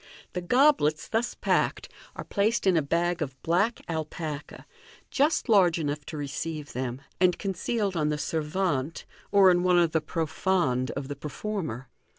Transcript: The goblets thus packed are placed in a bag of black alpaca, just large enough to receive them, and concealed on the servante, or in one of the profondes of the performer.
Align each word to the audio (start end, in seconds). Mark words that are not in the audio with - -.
The 0.33 0.41
goblets 0.41 1.07
thus 1.07 1.35
packed 1.35 1.87
are 2.15 2.23
placed 2.23 2.65
in 2.65 2.75
a 2.75 2.81
bag 2.81 3.21
of 3.21 3.39
black 3.43 3.81
alpaca, 3.87 4.65
just 5.11 5.47
large 5.47 5.77
enough 5.77 6.05
to 6.07 6.17
receive 6.17 6.73
them, 6.73 7.03
and 7.19 7.37
concealed 7.37 7.95
on 7.95 8.09
the 8.09 8.17
servante, 8.17 9.05
or 9.31 9.51
in 9.51 9.61
one 9.61 9.77
of 9.77 9.91
the 9.91 10.01
profondes 10.01 10.89
of 10.93 11.07
the 11.07 11.15
performer. 11.15 11.87